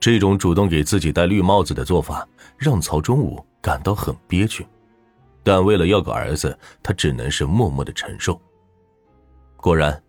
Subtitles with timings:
[0.00, 4.66] 这种主动给自己戴绿帽子的做法，让曹忠武感到很憋屈。
[5.42, 8.40] 但为了要个儿子，他只能是默默的承受。
[9.56, 10.02] 果然，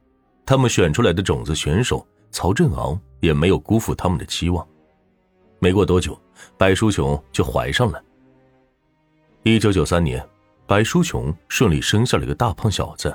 [0.46, 4.66] 他们选出来的种子选手曹振昂也没有辜负他们的期望。
[5.60, 6.20] 没过多久，
[6.58, 8.02] 白淑琼就怀上了。
[9.44, 10.26] 一九九三年，
[10.66, 13.14] 白淑琼顺利生下了一个大胖小子，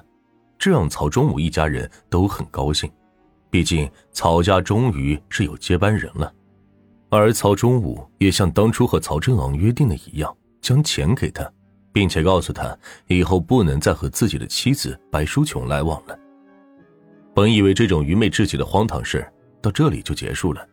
[0.59, 2.91] 这让曹忠武一家人都很高兴。
[3.49, 6.33] 毕竟曹家终于是有接班人了，
[7.17, 11.51] 而曹忠武也像当初和曹振昂约定的一样，将钱给他，
[11.93, 16.19] 并且告诉他以后不能再和自己的妻子白淑琼来往了。
[17.35, 19.27] 本以为这种愚昧至极的荒唐事
[19.61, 20.67] 到这里就结束了，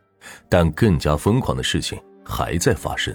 [0.48, 3.14] 但更加疯狂的事情还在发生。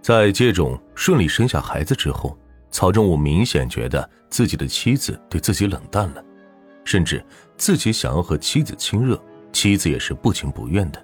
[0.00, 2.36] 在接种顺利生下孩子之后，
[2.70, 6.24] 曹忠武明显觉得自己的妻子对自己冷淡了。
[6.84, 7.24] 甚至
[7.56, 9.16] 自己想要和妻子亲热，
[9.52, 11.00] 妻子也是不情不愿的，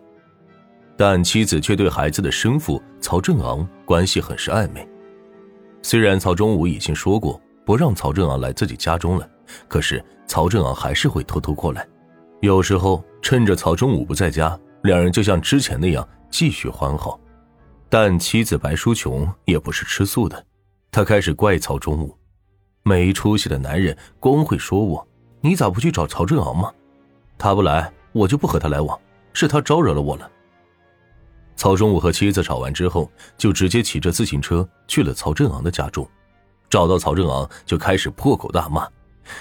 [0.99, 4.87] 但妻子却对孩子的生父曹正昂关系很是暧昧。
[5.81, 9.31] 虽然曹忠武已经说过不让曹正昂来自己家中了，
[9.69, 11.87] 可是曹正昂还是会偷偷过来。
[12.41, 17.21] 有时候趁着曹忠武不在家，两人就像之前那样继续欢好。
[17.89, 20.45] 但妻子白淑琼也不是吃素的，
[20.91, 22.13] 她开始怪曹忠武，
[22.83, 25.07] 没出息的男人光会说我。
[25.41, 26.73] 你咋不去找曹振昂吗？
[27.39, 28.99] 他不来，我就不和他来往。
[29.33, 30.29] 是他招惹了我了。
[31.59, 36.09] 曹忠武和妻子吵完之后，就直接骑着自行车去了曹振昂的家中。
[36.71, 38.89] 找到曹振昂，就开始破口大骂：“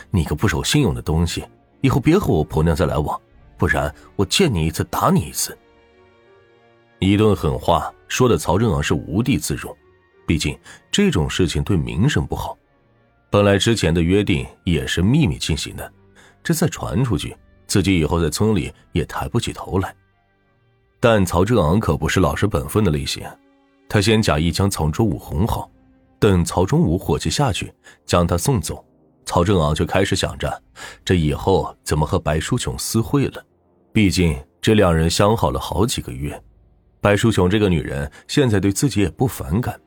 [0.09, 1.45] 你个不守信用的东西，
[1.79, 3.21] 以后别和我婆娘再来往，
[3.55, 5.55] 不然我见你一次打你一次。”
[6.97, 9.71] 一顿狠话说的曹振昂是无地自容，
[10.25, 10.57] 毕竟
[10.89, 12.57] 这种事情对名声不好。
[13.29, 15.93] 本来之前的约定也是秘密进行的，
[16.43, 17.37] 这再传出去，
[17.67, 19.95] 自己以后在村里也抬不起头来。
[20.99, 23.23] 但曹正昂可不是老实本分的类型，
[23.87, 25.69] 他先假意将曹忠武哄好，
[26.19, 27.71] 等曹忠武火气下去，
[28.05, 28.83] 将他送走，
[29.25, 30.61] 曹正昂就开始想着，
[31.05, 33.45] 这以后怎么和白淑琼私会了。
[33.93, 36.41] 毕竟这两人相好了好几个月，
[36.99, 39.79] 白淑琼这个女人现在对自己也不反感，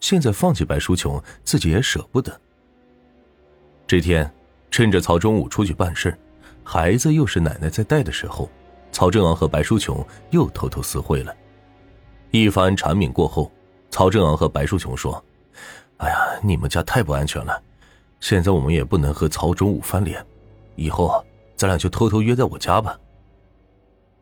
[0.00, 2.38] 现在放弃白淑琼，自己也舍不得。
[3.86, 4.30] 这天，
[4.70, 6.16] 趁着曹忠武出去办事，
[6.62, 8.50] 孩子又是奶奶在带的时候，
[8.98, 11.32] 曹正昂和白淑琼又偷偷私会了。
[12.32, 13.48] 一番缠绵过后，
[13.90, 15.24] 曹正昂和白淑琼说
[15.98, 17.62] ：“哎呀，你们家太不安全了，
[18.18, 20.26] 现在我们也不能和曹忠武翻脸，
[20.74, 22.98] 以后咱俩就偷偷约在我家吧。”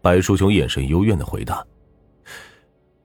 [0.03, 1.65] 白淑琼眼神幽怨的回答：“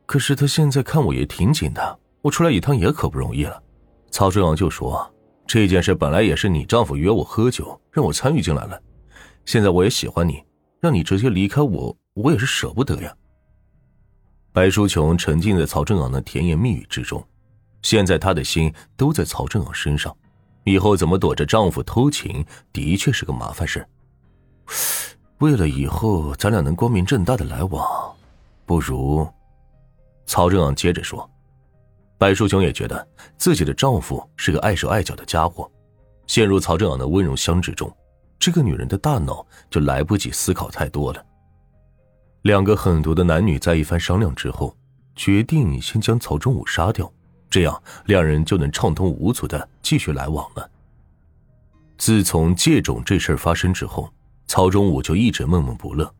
[0.05, 3.63] 可是他现在看我也挺紧的，我出来一趟也可不容易了。”
[4.11, 5.09] 曹正昂就说。
[5.47, 8.77] 这件事本来也是你丈夫约我喝酒，让我参与进来了。
[9.45, 10.43] 现在我也喜欢你，
[10.81, 13.15] 让你直接离开我，我也是舍不得呀。
[14.51, 17.23] 白淑琼沉浸在曹正昂的甜言蜜语之中，
[17.83, 20.13] 现在她的心都在曹正昂身上，
[20.63, 22.43] 以后怎么躲着丈夫偷情，
[22.73, 23.87] 的确是个麻烦事。
[25.37, 28.15] 为了以后咱俩能光明正大的来往，
[28.65, 29.27] 不如……
[30.25, 31.29] 曹正昂接着说。
[32.17, 35.71] 白淑琼也觉得自己的丈夫是个碍手碍脚的家伙，
[36.25, 37.91] 陷入曹正昂的温柔乡之中，
[38.41, 41.23] 这个女人的大脑就来不及思考太多了。
[42.41, 44.75] 两个狠毒的男女在一番商量之后，
[45.15, 47.09] 决定先将曹忠武杀掉，
[47.51, 50.67] 这样两人就能畅通无阻的继续来往了。
[51.99, 54.11] 自从借种这事发生之后，
[54.47, 56.11] 曹忠武就一直闷闷不乐，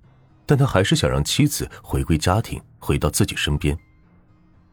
[0.46, 3.76] 但他还是想让妻子回归家庭，回到自己身边。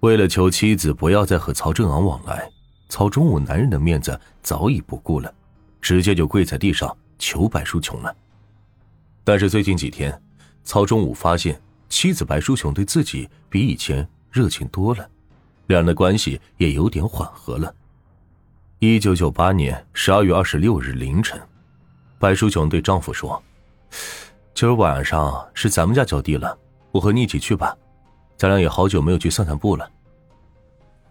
[0.01, 2.47] 为了求妻子不要再和曹正昂往来，
[2.91, 5.33] 曹忠武男人的面子早已不顾了，
[5.81, 8.15] 直接就跪在地上求白淑琼了。
[9.25, 10.21] 但是最近几天，
[10.65, 15.09] 曹忠武发现妻子白淑琼对自己比以前热情多了，
[15.67, 17.75] 两人的关系也有点缓和了。
[18.79, 21.41] 一九九八年十二月二十六日凌晨，
[22.19, 23.43] 白淑琼对丈夫说
[24.55, 26.57] ：“今儿晚上是咱们家浇地了，
[26.93, 27.77] 我和你一起去吧。”
[28.39, 29.91] 咱俩也好久没有去散散步了。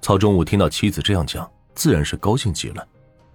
[0.01, 2.87] 曹忠武听到妻子这样讲，自然是高兴极了。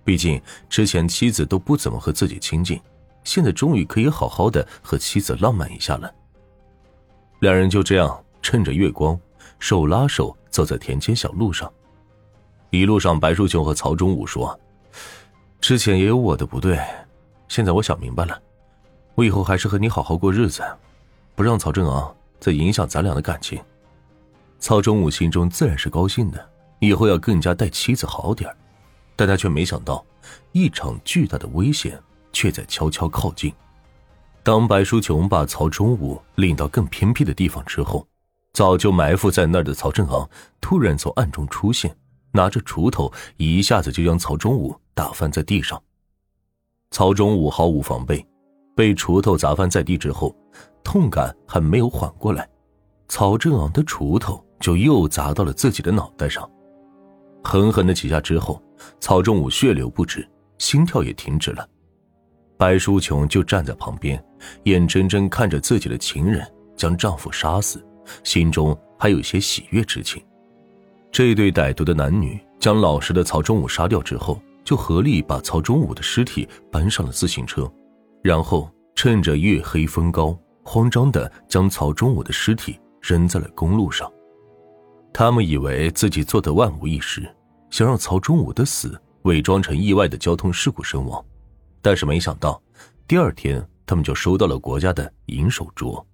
[0.04, 2.80] 毕竟之前妻子都不怎么和自己亲近，
[3.24, 6.12] 现在终于可以好好的和妻子浪漫一下了。
[7.40, 9.18] 两人就这样趁着月光，
[9.58, 11.72] 手拉手走在田间小路上。
[12.70, 14.58] 一路上，白淑琼和曹忠武说
[15.60, 16.80] ：“之前也有我的不对，
[17.48, 18.40] 现在我想明白了，
[19.14, 20.64] 我以后还是和你好好过日子，
[21.34, 23.62] 不让曹正昂再影响咱俩的感情。”
[24.58, 28.48] 曹忠武心中自然是高兴的，以后要更加待妻子好点
[29.16, 30.04] 但他却没想到，
[30.52, 32.00] 一场巨大的危险
[32.32, 33.52] 却在悄悄靠近。
[34.42, 38.06] 当白淑琼把曹忠武领到更偏僻的地方之后，
[38.52, 40.28] 早就埋伏在那儿的曹振昂
[40.60, 41.94] 突然从暗中出现，
[42.32, 45.80] 拿着锄头一下子就将曹忠武打翻在地上。
[46.90, 48.26] 曹忠武毫无防备，
[48.74, 50.34] 被锄头砸翻在地之后，
[50.82, 52.48] 痛感还没有缓过来，
[53.08, 56.50] 曹振昂的锄头就又砸到了自己的脑袋上，
[57.44, 58.60] 狠狠的几下之后，
[59.00, 61.68] 曹忠武血流不止，心跳也停止了。
[62.56, 64.22] 白淑琼就站在旁边，
[64.64, 66.46] 眼睁睁看着自己的情人
[66.76, 67.84] 将丈夫杀死。
[68.24, 70.20] 心中还有些喜悦之情。
[71.12, 77.70] 这对歹毒的男女将老实的曹忠武杀掉之后，就合力把曹忠武的尸体搬上了自行车，
[78.22, 84.10] 然后趁着月黑风高，慌张的将曹忠武的尸体扔在了公路上。
[85.12, 87.22] 他们以为自己做的万无一失，
[87.72, 91.24] 想让曹忠武的死伪装成意外的交通事故身亡，
[91.80, 92.62] 但是没想到，
[93.08, 96.04] 第二天他们就收到了国家的银手镯。